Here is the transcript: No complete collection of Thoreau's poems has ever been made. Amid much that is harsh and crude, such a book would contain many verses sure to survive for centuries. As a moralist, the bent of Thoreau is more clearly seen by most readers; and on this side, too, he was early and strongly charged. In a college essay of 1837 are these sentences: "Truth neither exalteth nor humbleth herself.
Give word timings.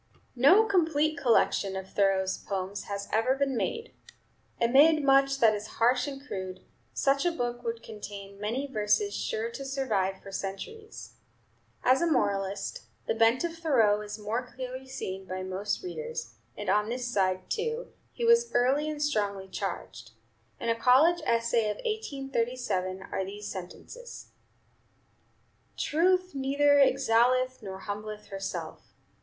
No 0.35 0.65
complete 0.65 1.15
collection 1.15 1.75
of 1.75 1.87
Thoreau's 1.91 2.35
poems 2.35 2.85
has 2.85 3.07
ever 3.13 3.35
been 3.35 3.55
made. 3.55 3.93
Amid 4.59 5.03
much 5.03 5.37
that 5.37 5.53
is 5.53 5.67
harsh 5.77 6.07
and 6.07 6.25
crude, 6.25 6.61
such 6.91 7.23
a 7.23 7.31
book 7.31 7.61
would 7.63 7.83
contain 7.83 8.41
many 8.41 8.65
verses 8.65 9.13
sure 9.15 9.51
to 9.51 9.63
survive 9.63 10.19
for 10.23 10.31
centuries. 10.31 11.17
As 11.83 12.01
a 12.01 12.09
moralist, 12.11 12.81
the 13.05 13.13
bent 13.13 13.43
of 13.43 13.55
Thoreau 13.57 14.01
is 14.01 14.17
more 14.17 14.43
clearly 14.43 14.87
seen 14.87 15.25
by 15.27 15.43
most 15.43 15.83
readers; 15.83 16.33
and 16.57 16.67
on 16.67 16.89
this 16.89 17.07
side, 17.07 17.47
too, 17.47 17.93
he 18.11 18.25
was 18.25 18.51
early 18.55 18.89
and 18.89 19.03
strongly 19.03 19.47
charged. 19.47 20.13
In 20.59 20.69
a 20.69 20.75
college 20.75 21.21
essay 21.27 21.69
of 21.69 21.75
1837 21.85 23.03
are 23.03 23.23
these 23.23 23.47
sentences: 23.51 24.31
"Truth 25.77 26.33
neither 26.33 26.79
exalteth 26.79 27.61
nor 27.61 27.81
humbleth 27.81 28.29
herself. 28.29 28.95